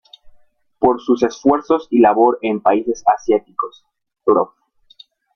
Por 0.79 0.99
sus 0.99 1.21
esfuerzos 1.21 1.87
y 1.91 1.99
labor 1.99 2.39
en 2.41 2.59
países 2.61 3.03
asiáticos, 3.07 3.85
Prof. 4.25 4.49